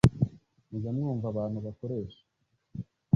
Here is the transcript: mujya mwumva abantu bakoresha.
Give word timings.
mujya 0.69 0.91
mwumva 0.95 1.25
abantu 1.29 1.57
bakoresha. 1.65 2.21